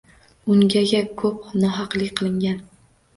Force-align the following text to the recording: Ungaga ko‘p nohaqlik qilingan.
Ungaga 0.53 1.01
ko‘p 1.23 1.51
nohaqlik 1.65 2.15
qilingan. 2.21 2.57